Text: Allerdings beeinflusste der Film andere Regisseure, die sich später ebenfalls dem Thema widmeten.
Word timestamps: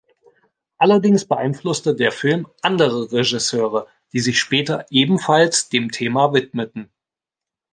Allerdings 0.79 1.25
beeinflusste 1.25 1.93
der 1.93 2.11
Film 2.11 2.47
andere 2.63 3.11
Regisseure, 3.11 3.85
die 4.13 4.19
sich 4.19 4.39
später 4.39 4.87
ebenfalls 4.89 5.69
dem 5.69 5.91
Thema 5.91 6.33
widmeten. 6.33 6.89